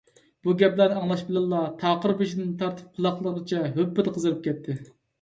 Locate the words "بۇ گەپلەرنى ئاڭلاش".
0.45-1.21